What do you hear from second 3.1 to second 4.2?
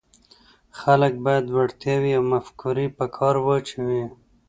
کار واچوي.